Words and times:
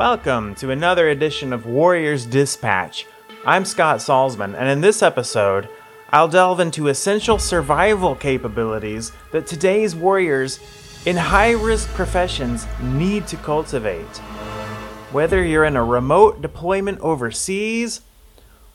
Welcome 0.00 0.54
to 0.54 0.70
another 0.70 1.10
edition 1.10 1.52
of 1.52 1.66
Warriors 1.66 2.24
Dispatch. 2.24 3.04
I'm 3.44 3.66
Scott 3.66 3.98
Salzman, 3.98 4.54
and 4.54 4.66
in 4.66 4.80
this 4.80 5.02
episode, 5.02 5.68
I'll 6.08 6.26
delve 6.26 6.58
into 6.58 6.88
essential 6.88 7.38
survival 7.38 8.14
capabilities 8.14 9.12
that 9.32 9.46
today's 9.46 9.94
warriors 9.94 10.58
in 11.04 11.18
high 11.18 11.50
risk 11.50 11.86
professions 11.90 12.66
need 12.80 13.26
to 13.26 13.36
cultivate. 13.36 14.16
Whether 15.12 15.44
you're 15.44 15.66
in 15.66 15.76
a 15.76 15.84
remote 15.84 16.40
deployment 16.40 16.98
overseas 17.00 18.00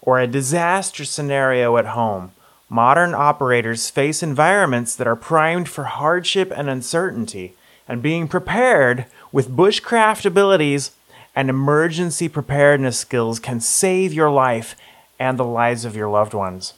or 0.01 0.19
a 0.19 0.27
disaster 0.27 1.05
scenario 1.05 1.77
at 1.77 1.87
home, 1.87 2.33
modern 2.69 3.15
operators 3.15 3.89
face 3.89 4.21
environments 4.21 4.95
that 4.95 5.07
are 5.07 5.15
primed 5.15 5.69
for 5.69 5.85
hardship 5.85 6.53
and 6.55 6.69
uncertainty, 6.69 7.55
and 7.87 8.03
being 8.03 8.27
prepared 8.27 9.07
with 9.31 9.49
bushcraft 9.49 10.23
abilities 10.23 10.91
and 11.35 11.49
emergency 11.49 12.29
preparedness 12.29 12.97
skills 12.97 13.39
can 13.39 13.59
save 13.59 14.13
your 14.13 14.29
life 14.29 14.75
and 15.19 15.37
the 15.37 15.45
lives 15.45 15.85
of 15.85 15.95
your 15.95 16.09
loved 16.09 16.33
ones. 16.33 16.73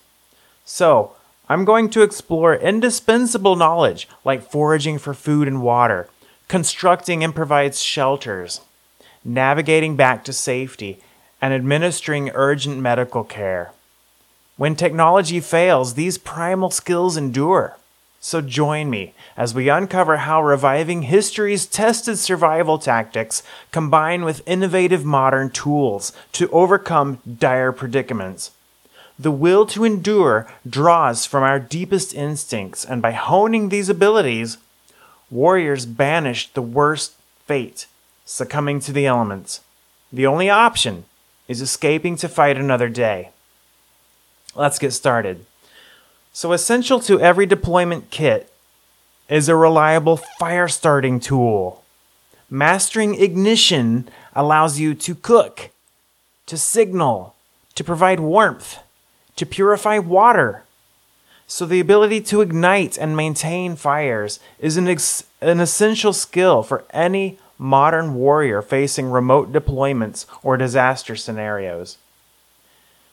So, 0.65 1.13
I'm 1.49 1.63
going 1.63 1.89
to 1.91 2.01
explore 2.01 2.55
indispensable 2.55 3.55
knowledge 3.55 4.09
like 4.25 4.51
foraging 4.51 4.97
for 4.97 5.13
food 5.13 5.47
and 5.47 5.61
water, 5.61 6.09
constructing 6.47 7.21
improvised 7.21 7.81
shelters, 7.81 8.61
navigating 9.23 9.95
back 9.95 10.23
to 10.25 10.33
safety, 10.33 10.99
and 11.41 11.53
administering 11.53 12.31
urgent 12.33 12.79
medical 12.79 13.23
care. 13.23 13.71
When 14.57 14.75
technology 14.75 15.39
fails, 15.39 15.93
these 15.93 16.17
primal 16.17 16.71
skills 16.71 17.15
endure. 17.15 17.77
So 18.19 18.41
join 18.41 18.89
me 18.89 19.13
as 19.35 19.53
we 19.53 19.69
uncover 19.69 20.17
how 20.17 20.41
reviving 20.41 21.03
history's 21.03 21.65
tested 21.65 22.17
survival 22.17 22.77
tactics 22.77 23.43
combine 23.71 24.25
with 24.25 24.47
innovative 24.47 25.05
modern 25.05 25.49
tools 25.49 26.11
to 26.33 26.49
overcome 26.49 27.19
dire 27.39 27.71
predicaments. 27.71 28.51
The 29.19 29.31
will 29.31 29.65
to 29.67 29.83
endure 29.83 30.47
draws 30.67 31.25
from 31.25 31.43
our 31.43 31.59
deepest 31.59 32.13
instincts, 32.13 32.85
and 32.85 33.01
by 33.01 33.11
honing 33.11 33.69
these 33.69 33.89
abilities, 33.89 34.57
warriors 35.31 35.85
banish 35.85 36.51
the 36.53 36.61
worst 36.61 37.13
fate, 37.45 37.87
succumbing 38.25 38.79
to 38.81 38.91
the 38.91 39.07
elements. 39.07 39.61
The 40.11 40.27
only 40.27 40.49
option 40.49 41.05
is 41.47 41.61
escaping 41.61 42.15
to 42.17 42.29
fight 42.29 42.57
another 42.57 42.89
day. 42.89 43.29
Let's 44.55 44.79
get 44.79 44.91
started. 44.91 45.45
So, 46.37 46.53
essential 46.53 46.99
to 46.99 47.19
every 47.19 47.47
deployment 47.47 48.11
kit 48.11 48.53
is 49.27 49.49
a 49.49 49.55
reliable 49.55 50.17
fire 50.37 50.67
starting 50.67 51.19
tool. 51.19 51.83
Mastering 52.47 53.19
ignition 53.19 54.07
allows 54.35 54.79
you 54.79 54.93
to 54.93 55.15
cook, 55.15 55.71
to 56.45 56.55
signal, 56.55 57.33
to 57.73 57.83
provide 57.83 58.19
warmth, 58.19 58.77
to 59.35 59.47
purify 59.47 59.97
water. 59.97 60.63
So, 61.47 61.65
the 61.65 61.79
ability 61.79 62.21
to 62.29 62.41
ignite 62.41 62.99
and 62.99 63.17
maintain 63.17 63.75
fires 63.75 64.39
is 64.59 64.77
an, 64.77 64.87
ex- 64.87 65.23
an 65.41 65.59
essential 65.59 66.13
skill 66.13 66.61
for 66.61 66.85
any 66.91 67.39
modern 67.57 68.13
warrior 68.13 68.61
facing 68.61 69.09
remote 69.09 69.51
deployments 69.51 70.27
or 70.43 70.55
disaster 70.55 71.15
scenarios. 71.15 71.97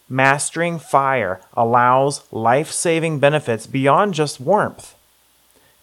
Mastering 0.08 0.78
fire 0.78 1.40
allows 1.54 2.30
life 2.30 2.70
saving 2.70 3.20
benefits 3.20 3.66
beyond 3.66 4.14
just 4.14 4.38
warmth. 4.38 4.94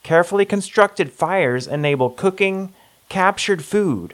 Carefully 0.03 0.45
constructed 0.45 1.11
fires 1.11 1.67
enable 1.67 2.09
cooking, 2.09 2.73
captured 3.09 3.63
food, 3.63 4.13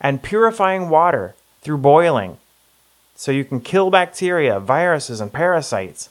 and 0.00 0.22
purifying 0.22 0.88
water 0.88 1.34
through 1.62 1.78
boiling, 1.78 2.38
so 3.14 3.30
you 3.30 3.44
can 3.44 3.60
kill 3.60 3.90
bacteria, 3.90 4.58
viruses, 4.58 5.20
and 5.20 5.32
parasites. 5.32 6.10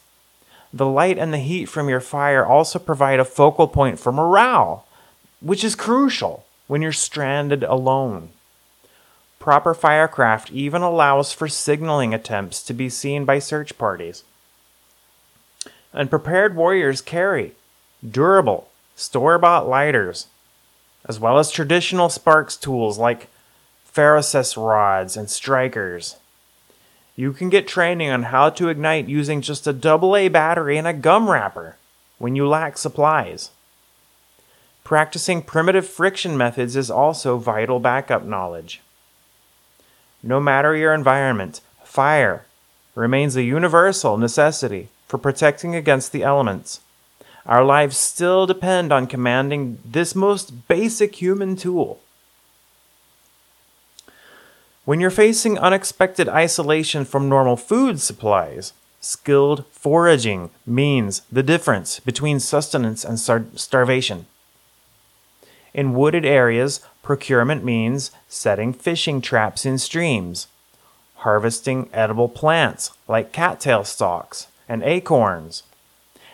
The 0.72 0.86
light 0.86 1.18
and 1.18 1.32
the 1.32 1.38
heat 1.38 1.66
from 1.66 1.88
your 1.88 2.00
fire 2.00 2.44
also 2.44 2.78
provide 2.78 3.20
a 3.20 3.24
focal 3.24 3.68
point 3.68 3.98
for 3.98 4.10
morale, 4.10 4.86
which 5.40 5.62
is 5.62 5.76
crucial 5.76 6.44
when 6.66 6.82
you're 6.82 6.92
stranded 6.92 7.62
alone. 7.62 8.30
Proper 9.44 9.74
firecraft 9.74 10.50
even 10.52 10.80
allows 10.80 11.34
for 11.34 11.48
signaling 11.48 12.14
attempts 12.14 12.62
to 12.62 12.72
be 12.72 12.88
seen 12.88 13.26
by 13.26 13.38
search 13.38 13.76
parties. 13.76 14.24
And 15.92 16.08
prepared 16.08 16.56
warriors 16.56 17.02
carry 17.02 17.52
durable, 18.02 18.68
store 18.96 19.36
bought 19.38 19.68
lighters, 19.68 20.28
as 21.04 21.20
well 21.20 21.38
as 21.38 21.50
traditional 21.50 22.08
sparks 22.08 22.56
tools 22.56 22.96
like 22.96 23.28
ferroces 23.84 24.56
rods 24.56 25.14
and 25.14 25.28
strikers. 25.28 26.16
You 27.14 27.34
can 27.34 27.50
get 27.50 27.68
training 27.68 28.08
on 28.08 28.22
how 28.22 28.48
to 28.48 28.70
ignite 28.70 29.08
using 29.08 29.42
just 29.42 29.66
a 29.66 29.72
AA 29.72 30.30
battery 30.30 30.78
and 30.78 30.86
a 30.86 30.94
gum 30.94 31.28
wrapper 31.30 31.76
when 32.16 32.34
you 32.34 32.48
lack 32.48 32.78
supplies. 32.78 33.50
Practicing 34.84 35.42
primitive 35.42 35.86
friction 35.86 36.34
methods 36.34 36.76
is 36.76 36.90
also 36.90 37.36
vital 37.36 37.78
backup 37.78 38.24
knowledge. 38.24 38.80
No 40.26 40.40
matter 40.40 40.74
your 40.74 40.94
environment, 40.94 41.60
fire 41.84 42.46
remains 42.94 43.36
a 43.36 43.42
universal 43.42 44.16
necessity 44.16 44.88
for 45.06 45.18
protecting 45.18 45.74
against 45.74 46.12
the 46.12 46.22
elements. 46.22 46.80
Our 47.44 47.62
lives 47.62 47.98
still 47.98 48.46
depend 48.46 48.90
on 48.90 49.06
commanding 49.06 49.78
this 49.84 50.14
most 50.14 50.66
basic 50.66 51.20
human 51.20 51.56
tool. 51.56 52.00
When 54.86 54.98
you're 54.98 55.10
facing 55.10 55.58
unexpected 55.58 56.26
isolation 56.26 57.04
from 57.04 57.28
normal 57.28 57.58
food 57.58 58.00
supplies, 58.00 58.72
skilled 59.00 59.66
foraging 59.72 60.48
means 60.64 61.20
the 61.30 61.42
difference 61.42 62.00
between 62.00 62.40
sustenance 62.40 63.04
and 63.04 63.20
star- 63.20 63.44
starvation. 63.56 64.24
In 65.74 65.94
wooded 65.94 66.24
areas, 66.24 66.80
procurement 67.02 67.64
means 67.64 68.12
setting 68.28 68.72
fishing 68.72 69.20
traps 69.20 69.66
in 69.66 69.76
streams, 69.78 70.46
harvesting 71.16 71.90
edible 71.92 72.28
plants 72.28 72.92
like 73.08 73.32
cattail 73.32 73.84
stalks 73.84 74.46
and 74.68 74.84
acorns, 74.84 75.64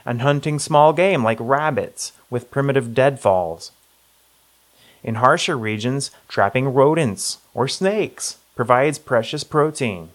and 0.04 0.20
hunting 0.20 0.58
small 0.58 0.92
game 0.92 1.24
like 1.24 1.38
rabbits 1.40 2.12
with 2.28 2.50
primitive 2.50 2.94
deadfalls. 2.94 3.72
In 5.02 5.16
harsher 5.16 5.56
regions, 5.56 6.10
trapping 6.28 6.74
rodents 6.74 7.38
or 7.54 7.66
snakes 7.66 8.36
provides 8.54 8.98
precious 8.98 9.42
protein. 9.42 10.10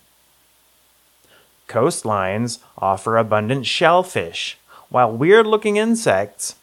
Coastlines 1.68 2.60
offer 2.78 3.18
abundant 3.18 3.66
shellfish, 3.66 4.60
while 4.90 5.12
weird 5.12 5.48
looking 5.48 5.78
insects 5.78 6.56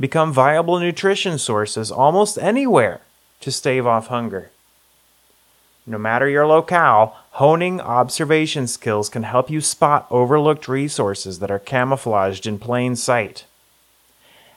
become 0.00 0.32
viable 0.32 0.80
nutrition 0.80 1.36
sources 1.36 1.92
almost 1.92 2.38
anywhere 2.38 3.02
to 3.40 3.52
stave 3.52 3.86
off 3.86 4.06
hunger. 4.06 4.50
No 5.86 5.98
matter 5.98 6.28
your 6.28 6.46
locale, 6.46 7.16
honing 7.32 7.80
observation 7.80 8.66
skills 8.66 9.10
can 9.10 9.24
help 9.24 9.50
you 9.50 9.60
spot 9.60 10.06
overlooked 10.10 10.68
resources 10.68 11.38
that 11.40 11.50
are 11.50 11.58
camouflaged 11.58 12.46
in 12.46 12.58
plain 12.58 12.96
sight. 12.96 13.44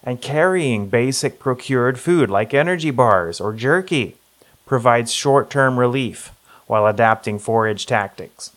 And 0.04 0.22
carrying 0.22 0.88
basic 0.88 1.40
procured 1.40 2.00
food 2.00 2.30
like 2.30 2.54
energy 2.54 2.92
bars 2.92 3.42
or 3.42 3.54
jerky 3.54 4.16
provides 4.66 5.14
short 5.14 5.50
term 5.50 5.78
relief 5.78 6.31
while 6.68 6.88
adapting 6.88 7.40
forage 7.40 7.86
tactics. 7.86 8.52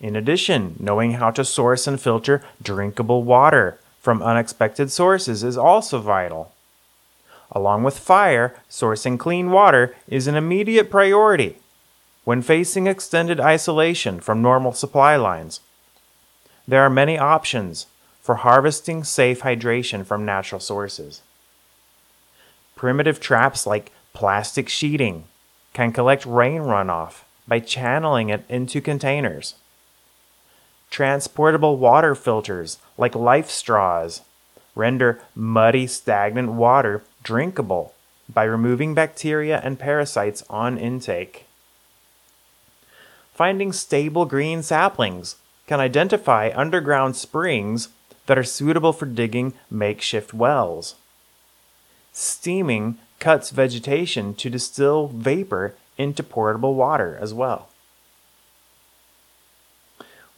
In 0.00 0.16
addition, 0.16 0.76
knowing 0.78 1.12
how 1.12 1.30
to 1.30 1.44
source 1.44 1.86
and 1.86 2.00
filter 2.00 2.42
drinkable 2.62 3.22
water 3.22 3.78
from 4.02 4.20
unexpected 4.20 4.90
sources 4.90 5.44
is 5.44 5.56
also 5.56 6.00
vital. 6.00 6.52
Along 7.52 7.84
with 7.84 7.98
fire, 7.98 8.54
sourcing 8.68 9.16
clean 9.18 9.52
water 9.52 9.94
is 10.08 10.26
an 10.26 10.34
immediate 10.34 10.90
priority 10.90 11.56
when 12.24 12.42
facing 12.42 12.88
extended 12.88 13.40
isolation 13.40 14.20
from 14.20 14.42
normal 14.42 14.72
supply 14.72 15.14
lines. 15.14 15.60
There 16.66 16.82
are 16.82 16.90
many 16.90 17.16
options 17.16 17.86
for 18.20 18.36
harvesting 18.36 19.04
safe 19.04 19.40
hydration 19.40 20.04
from 20.04 20.24
natural 20.24 20.60
sources. 20.60 21.22
Primitive 22.74 23.20
traps 23.20 23.66
like 23.66 23.92
plastic 24.12 24.68
sheeting 24.68 25.24
can 25.74 25.92
collect 25.92 26.26
rain 26.26 26.62
runoff 26.62 27.22
by 27.46 27.60
channeling 27.60 28.30
it 28.30 28.44
into 28.48 28.80
containers 28.80 29.54
transportable 30.92 31.78
water 31.78 32.14
filters 32.14 32.78
like 32.98 33.14
LifeStraws 33.14 34.20
render 34.74 35.20
muddy, 35.34 35.86
stagnant 35.86 36.52
water 36.52 37.02
drinkable 37.22 37.94
by 38.28 38.44
removing 38.44 38.94
bacteria 38.94 39.58
and 39.64 39.78
parasites 39.78 40.44
on 40.50 40.76
intake. 40.76 41.46
Finding 43.32 43.72
stable 43.72 44.26
green 44.26 44.62
saplings 44.62 45.36
can 45.66 45.80
identify 45.80 46.52
underground 46.54 47.16
springs 47.16 47.88
that 48.26 48.38
are 48.38 48.44
suitable 48.44 48.92
for 48.92 49.06
digging 49.06 49.54
makeshift 49.70 50.34
wells. 50.34 50.94
Steaming 52.12 52.98
cuts 53.18 53.48
vegetation 53.48 54.34
to 54.34 54.50
distill 54.50 55.08
vapor 55.08 55.74
into 55.96 56.22
portable 56.22 56.74
water 56.74 57.16
as 57.18 57.32
well. 57.32 57.71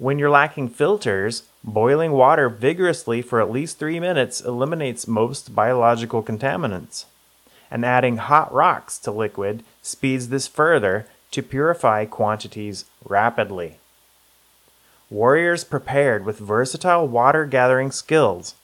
When 0.04 0.18
you're 0.18 0.28
lacking 0.28 0.68
filters, 0.68 1.44
boiling 1.64 2.12
water 2.12 2.50
vigorously 2.50 3.22
for 3.22 3.40
at 3.40 3.50
least 3.50 3.78
three 3.78 3.98
minutes 3.98 4.42
eliminates 4.42 5.08
most 5.08 5.54
biological 5.54 6.22
contaminants. 6.22 7.06
And 7.70 7.86
adding 7.86 8.18
hot 8.18 8.52
rocks 8.52 8.98
to 8.98 9.10
liquid 9.10 9.64
speeds 9.80 10.28
this 10.28 10.46
further 10.46 11.06
to 11.30 11.42
purify 11.42 12.04
quantities 12.04 12.84
rapidly. 13.02 13.78
Warriors 15.08 15.64
prepared 15.64 16.26
with 16.26 16.38
versatile 16.38 17.08
water 17.08 17.46
gathering 17.46 17.90
skills 17.90 18.56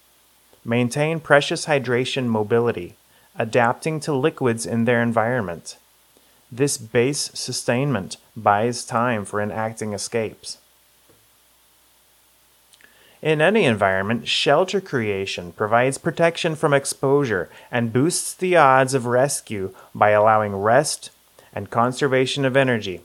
maintain 0.63 1.21
precious 1.21 1.65
hydration 1.65 2.27
mobility, 2.27 2.97
adapting 3.35 3.99
to 4.01 4.13
liquids 4.13 4.67
in 4.67 4.85
their 4.85 5.03
environment. 5.03 5.79
This 6.53 6.77
base 6.77 7.31
sustainment 7.33 8.19
buys 8.37 8.85
time 8.85 9.25
for 9.25 9.41
enacting 9.41 9.95
escapes. 9.95 10.59
In 13.23 13.43
any 13.43 13.65
environment, 13.65 14.27
shelter 14.27 14.81
creation 14.81 15.53
provides 15.53 15.99
protection 15.99 16.57
from 16.57 16.73
exposure 16.73 17.51
and 17.71 17.93
boosts 17.93 18.33
the 18.33 18.57
odds 18.57 18.95
of 18.95 19.05
rescue 19.05 19.75
by 19.95 20.11
allowing 20.11 20.57
rest 20.57 21.11
and 21.53 21.71
conservation 21.71 22.47
of 22.47 22.57
energy. 22.57 23.03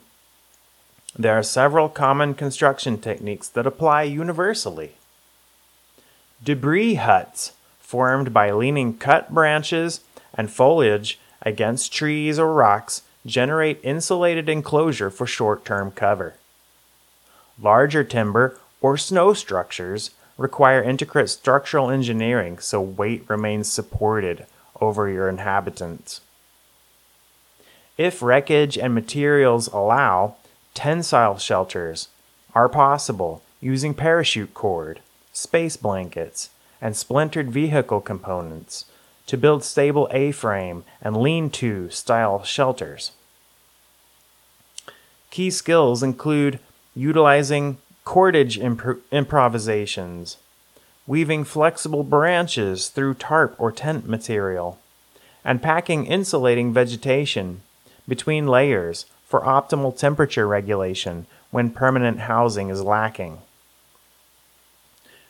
There 1.17 1.37
are 1.37 1.43
several 1.43 1.89
common 1.89 2.33
construction 2.33 2.97
techniques 2.97 3.49
that 3.49 3.67
apply 3.67 4.03
universally. 4.03 4.95
Debris 6.43 6.95
huts, 6.95 7.53
formed 7.79 8.33
by 8.33 8.51
leaning 8.51 8.97
cut 8.97 9.33
branches 9.33 10.01
and 10.33 10.49
foliage 10.49 11.19
against 11.41 11.93
trees 11.93 12.39
or 12.39 12.53
rocks, 12.53 13.01
generate 13.25 13.79
insulated 13.83 14.47
enclosure 14.47 15.09
for 15.09 15.25
short 15.25 15.65
term 15.65 15.91
cover. 15.91 16.35
Larger 17.61 18.03
timber 18.03 18.59
or 18.85 18.97
snow 18.97 19.33
structures 19.33 20.11
require 20.37 20.83
intricate 20.83 21.27
structural 21.27 21.89
engineering 21.89 22.59
so 22.59 22.79
weight 22.79 23.27
remains 23.27 23.67
supported 23.67 24.45
over 24.79 25.09
your 25.09 25.27
inhabitants. 25.27 26.21
If 27.97 28.21
wreckage 28.21 28.77
and 28.77 28.93
materials 28.93 29.67
allow, 29.69 30.35
tensile 30.75 31.39
shelters 31.39 32.09
are 32.53 32.69
possible 32.69 33.41
using 33.59 33.95
parachute 33.95 34.53
cord, 34.53 34.99
space 35.33 35.77
blankets, 35.77 36.51
and 36.79 36.95
splintered 36.95 37.49
vehicle 37.51 38.01
components 38.01 38.85
to 39.25 39.35
build 39.35 39.63
stable 39.63 40.07
A 40.11 40.31
frame 40.31 40.83
and 41.01 41.17
lean 41.17 41.49
to 41.61 41.89
style 41.89 42.43
shelters. 42.43 43.13
Key 45.31 45.49
skills 45.49 46.03
include 46.03 46.59
utilizing 46.93 47.79
cordage 48.05 48.57
imp- 48.57 49.03
improvisations, 49.11 50.37
weaving 51.07 51.43
flexible 51.43 52.03
branches 52.03 52.87
through 52.87 53.15
tarp 53.15 53.55
or 53.59 53.71
tent 53.71 54.07
material, 54.07 54.79
and 55.43 55.61
packing 55.61 56.05
insulating 56.05 56.71
vegetation 56.71 57.61
between 58.07 58.47
layers 58.47 59.05
for 59.27 59.41
optimal 59.41 59.95
temperature 59.95 60.47
regulation 60.47 61.25
when 61.51 61.69
permanent 61.69 62.19
housing 62.21 62.69
is 62.69 62.81
lacking. 62.81 63.39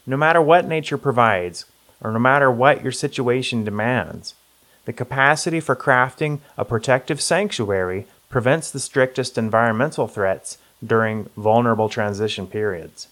No 0.06 0.18
matter 0.18 0.42
what 0.42 0.68
nature 0.68 0.98
provides, 0.98 1.66
or 2.01 2.12
no 2.12 2.19
matter 2.19 2.51
what 2.51 2.83
your 2.83 2.92
situation 2.92 3.63
demands, 3.63 4.36
the 4.83 4.94
capacity 4.94 5.60
for 5.60 5.75
crafting 5.75 6.39
a 6.57 6.66
protective 6.66 7.19
sanctuary 7.19 8.06
prevents 8.30 8.69
the 8.69 8.80
strictest 8.80 9.38
environmental 9.38 10.07
threats 10.07 10.57
during 10.83 11.30
vulnerable 11.38 11.89
transition 11.89 12.48
periods. 12.48 13.07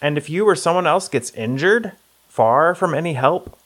And 0.00 0.16
if 0.16 0.30
you 0.30 0.48
or 0.48 0.54
someone 0.54 0.86
else 0.86 1.08
gets 1.08 1.30
injured, 1.32 1.92
far 2.28 2.74
from 2.74 2.94
any 2.94 3.14
help, 3.14 3.58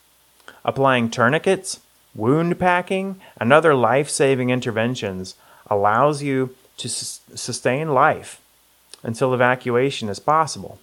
applying 0.65 1.11
tourniquets, 1.11 1.81
wound 2.15 2.59
packing, 2.59 3.21
and 3.37 3.53
other 3.53 3.75
life 3.75 4.09
saving 4.09 4.51
interventions 4.51 5.35
allows 5.69 6.23
you 6.23 6.55
to 6.79 6.89
sustain 6.89 7.93
life 7.93 8.41
until 9.03 9.35
evacuation 9.35 10.09
is 10.09 10.19
possible. 10.19 10.79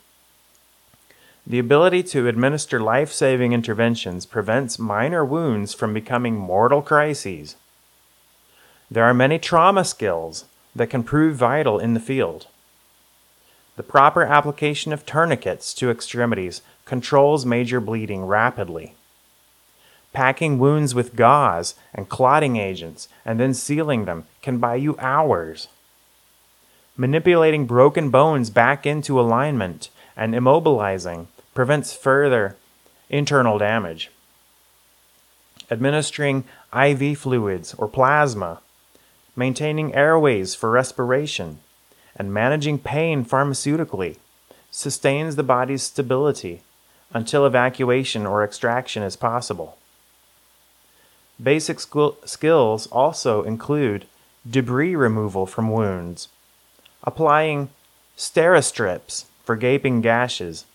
The 1.48 1.60
ability 1.60 2.04
to 2.04 2.28
administer 2.28 2.80
life 2.80 3.12
saving 3.12 3.54
interventions 3.54 4.26
prevents 4.26 4.78
minor 4.78 5.26
wounds 5.26 5.74
from 5.74 5.94
becoming 5.94 6.36
mortal 6.36 6.82
crises. 6.82 7.56
There 8.92 9.04
are 9.04 9.14
many 9.14 9.40
trauma 9.40 9.84
skills 9.84 10.46
that 10.76 10.90
can 10.90 11.04
prove 11.04 11.36
vital 11.36 11.80
in 11.80 11.94
the 11.94 12.00
field. 12.00 12.48
The 13.76 13.84
proper 13.84 14.24
application 14.24 14.92
of 14.92 15.06
tourniquets 15.06 15.74
to 15.76 15.90
extremities 15.90 16.62
controls 16.86 17.46
major 17.46 17.80
bleeding 17.80 18.26
rapidly. 18.26 18.96
Packing 20.12 20.60
wounds 20.60 20.96
with 20.96 21.16
gauze 21.16 21.76
and 21.94 22.10
clotting 22.10 22.58
agents 22.58 23.08
and 23.24 23.40
then 23.40 23.54
sealing 23.54 24.06
them 24.06 24.26
can 24.42 24.58
buy 24.58 24.76
you 24.76 24.98
hours. 25.00 25.68
Manipulating 26.98 27.66
broken 27.66 28.10
bones 28.10 28.50
back 28.50 28.86
into 28.86 29.20
alignment 29.20 29.90
and 30.18 30.34
immobilizing 30.34 31.28
prevents 31.54 31.94
further 31.94 32.58
internal 33.10 33.58
damage. 33.58 34.12
Administering 35.72 36.44
IV 36.74 37.18
fluids 37.18 37.74
or 37.76 37.88
plasma 37.88 38.60
maintaining 39.36 39.94
airways 39.96 40.56
for 40.56 40.70
respiration, 40.70 41.60
and 42.16 42.34
managing 42.34 42.80
pain 42.80 43.24
pharmaceutically 43.24 44.18
sustains 44.72 45.36
the 45.36 45.44
body's 45.44 45.84
stability 45.84 46.62
until 47.14 47.46
evacuation 47.46 48.26
or 48.26 48.44
extraction 48.44 49.02
is 49.04 49.16
possible. 49.16 49.78
Basic 51.42 51.80
skills 51.80 52.88
also 52.88 53.44
include 53.44 54.06
debris 54.50 54.96
removal 54.96 55.46
from 55.46 55.72
wounds, 55.72 56.28
applying 57.04 57.70
Steri-Strips 58.18 59.26
for 59.44 59.56
gaping 59.56 60.02
gashes, 60.02 60.66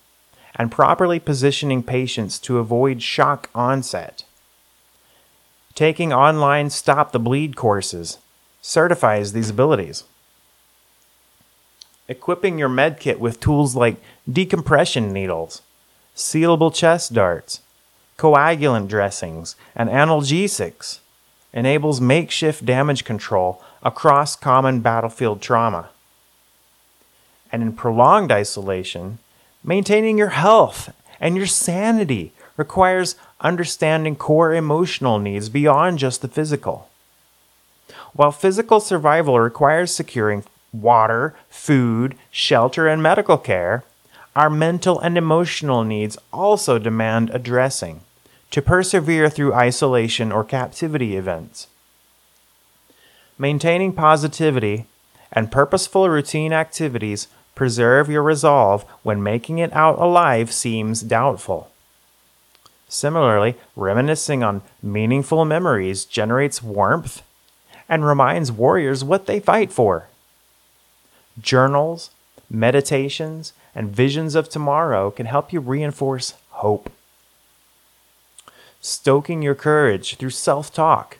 and 0.57 0.73
properly 0.73 1.21
positioning 1.21 1.83
patients 1.83 2.39
to 2.39 2.59
avoid 2.59 3.03
shock 3.03 3.51
onset. 3.55 4.25
Taking 5.75 6.13
online 6.13 6.71
Stop 6.71 7.13
the 7.13 7.19
Bleed 7.19 7.57
courses 7.57 8.19
certifies 8.67 9.35
these 9.35 9.51
abilities. 9.51 10.05
Equipping 12.09 12.59
your 12.59 12.71
medkit 12.71 13.19
with 13.19 13.39
tools 13.39 13.77
like 13.77 13.97
decompression 14.27 15.13
needles, 15.13 15.61
sealable 16.17 16.75
chest 16.75 17.13
darts, 17.13 17.61
coagulant 18.17 18.89
dressings, 18.89 19.55
and 19.77 19.91
analgesics 19.91 21.01
enables 21.53 22.01
makeshift 22.01 22.65
damage 22.65 23.05
control 23.05 23.63
across 23.83 24.35
common 24.35 24.81
battlefield 24.81 25.43
trauma. 25.43 25.91
And 27.53 27.63
in 27.63 27.75
prolonged 27.75 28.33
isolation, 28.33 29.19
maintaining 29.63 30.17
your 30.17 30.31
health 30.31 30.91
and 31.21 31.37
your 31.37 31.47
sanity 31.47 32.33
requires 32.57 33.17
understanding 33.43 34.17
core 34.17 34.55
emotional 34.55 35.19
needs 35.19 35.51
beyond 35.51 35.99
just 35.99 36.23
the 36.23 36.29
physical. 36.29 36.89
While 38.15 38.33
physical 38.33 38.81
survival 38.81 39.41
requires 39.41 39.93
securing 39.93 40.45
water, 40.73 41.35
food, 41.49 42.17
shelter, 42.31 42.89
and 42.89 43.03
medical 43.03 43.39
care, 43.39 43.85
our 44.37 44.51
mental 44.51 45.01
and 45.01 45.19
emotional 45.19 45.85
needs 45.85 46.17
also 46.33 46.79
demand 46.79 47.31
addressing 47.31 48.01
to 48.51 48.63
persevere 48.63 49.29
through 49.29 49.55
isolation 49.55 50.31
or 50.31 50.45
captivity 50.45 51.17
events. 51.17 51.67
Maintaining 53.37 53.93
positivity 53.93 54.87
and 55.33 55.51
purposeful 55.51 56.09
routine 56.09 56.53
activities 56.53 57.27
preserve 57.57 58.09
your 58.09 58.23
resolve 58.23 58.85
when 59.03 59.23
making 59.23 59.59
it 59.59 59.73
out 59.73 59.99
alive 59.99 60.53
seems 60.53 61.01
doubtful. 61.03 61.71
Similarly, 62.89 63.57
reminiscing 63.75 64.45
on 64.45 64.63
meaningful 64.81 65.45
memories 65.45 66.05
generates 66.05 66.63
warmth 66.63 67.23
and 67.89 68.05
reminds 68.05 68.53
warriors 68.53 69.05
what 69.05 69.27
they 69.27 69.41
fight 69.41 69.73
for. 69.73 70.09
Journals, 71.41 72.11
meditations, 72.49 73.53
and 73.75 73.95
visions 73.95 74.35
of 74.35 74.49
tomorrow 74.49 75.11
can 75.11 75.27
help 75.27 75.53
you 75.53 75.61
reinforce 75.61 76.35
hope. 76.51 76.91
Stoking 78.81 79.43
your 79.43 79.55
courage 79.55 80.17
through 80.17 80.31
self 80.31 80.73
talk 80.73 81.19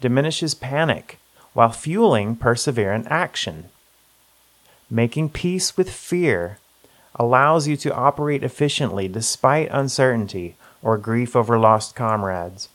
diminishes 0.00 0.54
panic 0.54 1.18
while 1.52 1.72
fueling 1.72 2.36
perseverant 2.36 3.06
action. 3.10 3.64
Making 4.88 5.28
peace 5.28 5.76
with 5.76 5.90
fear 5.90 6.58
allows 7.16 7.68
you 7.68 7.76
to 7.76 7.94
operate 7.94 8.42
efficiently 8.42 9.08
despite 9.08 9.68
uncertainty 9.70 10.56
or 10.82 10.96
grief 10.96 11.36
over 11.36 11.58
lost 11.58 11.94
comrades. 11.94 12.68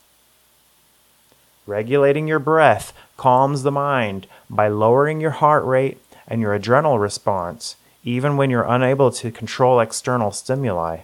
Regulating 1.67 2.27
your 2.27 2.39
breath 2.39 2.93
calms 3.17 3.63
the 3.63 3.72
mind 3.72 4.27
by 4.50 4.67
lowering 4.67 5.19
your 5.19 5.31
heart 5.31 5.65
rate 5.65 5.98
and 6.27 6.41
your 6.41 6.53
adrenal 6.53 7.00
response, 7.00 7.75
even 8.03 8.38
when 8.38 8.50
you're 8.50 8.63
unable 8.63 9.12
to 9.12 9.31
control 9.31 9.79
external 9.79 10.31
stimuli. 10.31 11.00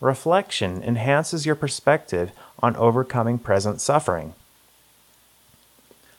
Reflection 0.00 0.82
enhances 0.82 1.44
your 1.46 1.54
perspective 1.54 2.32
on 2.62 2.76
overcoming 2.76 3.38
present 3.38 3.80
suffering. 3.80 4.34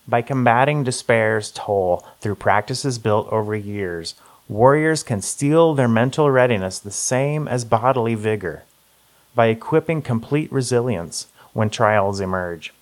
By 0.08 0.22
combating 0.22 0.84
despair's 0.84 1.52
toll 1.52 2.06
through 2.22 2.36
practices 2.36 3.00
built 3.00 3.28
over 3.30 3.56
years, 3.56 4.14
warriors 4.48 5.02
can 5.02 5.22
steel 5.22 5.74
their 5.74 5.88
mental 5.88 6.30
readiness 6.30 6.78
the 6.78 6.92
same 6.92 7.48
as 7.48 7.66
bodily 7.66 8.14
vigor 8.14 8.64
by 9.34 9.48
equipping 9.48 10.02
complete 10.02 10.52
resilience 10.52 11.28
when 11.56 11.70
trials 11.70 12.20
emerge. 12.20 12.74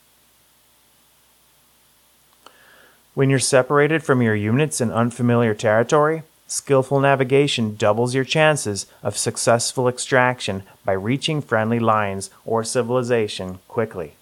When 3.13 3.29
you're 3.29 3.37
separated 3.37 4.03
from 4.03 4.23
your 4.23 4.33
units 4.33 4.81
in 4.81 4.91
unfamiliar 4.91 5.53
territory, 5.53 6.23
skillful 6.47 6.99
navigation 6.99 7.75
doubles 7.75 8.15
your 8.15 8.23
chances 8.23 8.87
of 9.03 9.15
successful 9.15 9.87
extraction 9.87 10.63
by 10.83 10.93
reaching 10.93 11.39
friendly 11.39 11.79
lines 11.79 12.31
or 12.45 12.63
civilization 12.63 13.59
quickly. 13.67 14.15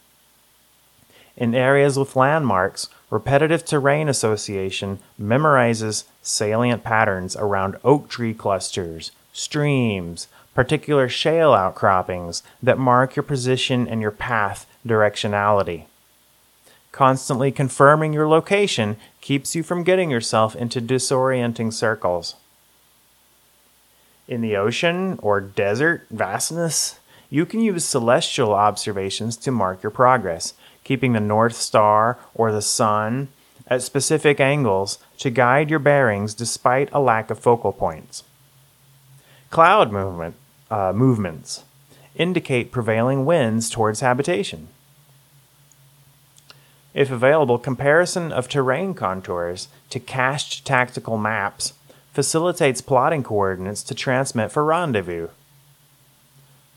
In 1.37 1.55
areas 1.55 1.97
with 1.97 2.17
landmarks, 2.17 2.89
repetitive 3.09 3.63
terrain 3.63 4.09
association 4.09 4.99
memorizes 5.19 6.03
salient 6.21 6.83
patterns 6.83 7.37
around 7.37 7.77
oak 7.85 8.09
tree 8.09 8.33
clusters, 8.33 9.11
streams, 9.31 10.27
particular 10.53 11.07
shale 11.07 11.53
outcroppings 11.53 12.43
that 12.61 12.77
mark 12.77 13.15
your 13.15 13.23
position 13.23 13.87
and 13.87 14.01
your 14.01 14.11
path 14.11 14.65
directionality. 14.85 15.85
Constantly 16.91 17.51
confirming 17.51 18.11
your 18.11 18.27
location 18.27 18.97
keeps 19.21 19.55
you 19.55 19.63
from 19.63 19.83
getting 19.83 20.11
yourself 20.11 20.55
into 20.55 20.81
disorienting 20.81 21.71
circles. 21.71 22.35
In 24.27 24.41
the 24.41 24.55
ocean 24.57 25.17
or 25.21 25.39
desert 25.39 26.05
vastness, 26.09 26.99
you 27.29 27.45
can 27.45 27.61
use 27.61 27.85
celestial 27.85 28.53
observations 28.53 29.37
to 29.37 29.51
mark 29.51 29.81
your 29.81 29.89
progress, 29.89 30.53
keeping 30.83 31.13
the 31.13 31.21
North 31.21 31.55
Star 31.55 32.19
or 32.35 32.51
the 32.51 32.61
Sun 32.61 33.29
at 33.67 33.81
specific 33.81 34.41
angles 34.41 34.99
to 35.19 35.29
guide 35.29 35.69
your 35.69 35.79
bearings 35.79 36.33
despite 36.33 36.89
a 36.91 36.99
lack 36.99 37.29
of 37.29 37.39
focal 37.39 37.71
points. 37.71 38.23
Cloud 39.49 39.91
movement 39.93 40.35
uh, 40.71 40.91
movements 40.93 41.63
indicate 42.15 42.71
prevailing 42.71 43.25
winds 43.25 43.69
towards 43.69 43.99
habitation. 43.99 44.67
If 46.93 47.11
available, 47.11 47.57
comparison 47.57 48.31
of 48.31 48.49
terrain 48.49 48.93
contours 48.93 49.69
to 49.91 49.99
cached 49.99 50.65
tactical 50.65 51.17
maps 51.17 51.73
facilitates 52.13 52.81
plotting 52.81 53.23
coordinates 53.23 53.83
to 53.83 53.95
transmit 53.95 54.51
for 54.51 54.65
rendezvous. 54.65 55.29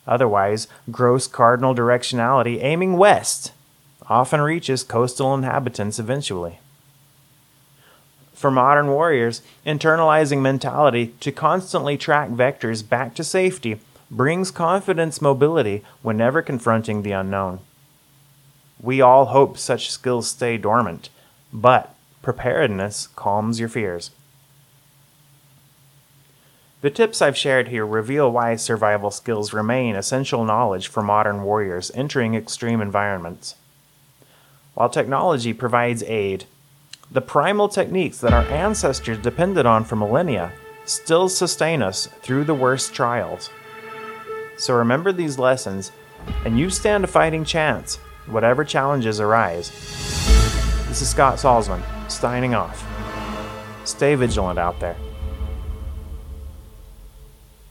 Otherwise, 0.06 0.68
gross 0.90 1.26
cardinal 1.26 1.74
directionality 1.74 2.62
aiming 2.62 2.96
west 2.96 3.52
often 4.08 4.40
reaches 4.40 4.84
coastal 4.84 5.34
inhabitants 5.34 5.98
eventually. 5.98 6.60
For 8.34 8.50
modern 8.50 8.88
warriors, 8.88 9.42
internalizing 9.64 10.40
mentality 10.40 11.14
to 11.20 11.32
constantly 11.32 11.96
track 11.96 12.30
vectors 12.30 12.86
back 12.86 13.14
to 13.14 13.24
safety 13.24 13.80
brings 14.10 14.50
confidence 14.50 15.22
mobility 15.22 15.82
whenever 16.02 16.42
confronting 16.42 17.02
the 17.02 17.12
unknown. 17.12 17.60
We 18.80 19.00
all 19.00 19.26
hope 19.26 19.56
such 19.56 19.90
skills 19.90 20.28
stay 20.28 20.58
dormant, 20.58 21.08
but 21.52 21.94
preparedness 22.22 23.08
calms 23.14 23.60
your 23.60 23.68
fears. 23.68 24.10
The 26.80 26.90
tips 26.90 27.22
I've 27.22 27.36
shared 27.36 27.68
here 27.68 27.86
reveal 27.86 28.30
why 28.30 28.56
survival 28.56 29.10
skills 29.10 29.54
remain 29.54 29.96
essential 29.96 30.44
knowledge 30.44 30.88
for 30.88 31.02
modern 31.02 31.42
warriors 31.42 31.90
entering 31.94 32.34
extreme 32.34 32.82
environments. 32.82 33.54
While 34.74 34.90
technology 34.90 35.54
provides 35.54 36.02
aid, 36.02 36.44
the 37.10 37.20
primal 37.20 37.68
techniques 37.68 38.18
that 38.18 38.32
our 38.32 38.44
ancestors 38.44 39.18
depended 39.18 39.66
on 39.66 39.84
for 39.84 39.96
millennia 39.96 40.52
still 40.84 41.28
sustain 41.28 41.82
us 41.82 42.06
through 42.06 42.44
the 42.44 42.54
worst 42.54 42.94
trials. 42.94 43.50
So 44.56 44.74
remember 44.74 45.12
these 45.12 45.38
lessons, 45.38 45.92
and 46.44 46.58
you 46.58 46.70
stand 46.70 47.04
a 47.04 47.08
fighting 47.08 47.44
chance, 47.44 47.96
whatever 48.26 48.64
challenges 48.64 49.20
arise. 49.20 49.70
This 50.88 51.02
is 51.02 51.08
Scott 51.08 51.38
Salzman, 51.38 51.82
signing 52.10 52.54
off. 52.54 52.86
Stay 53.84 54.14
vigilant 54.14 54.58
out 54.58 54.78
there. 54.80 54.96